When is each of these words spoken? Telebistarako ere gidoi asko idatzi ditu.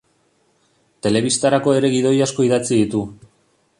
Telebistarako 1.07 1.75
ere 1.81 1.91
gidoi 1.97 2.15
asko 2.27 2.47
idatzi 2.49 2.73
ditu. 2.81 3.03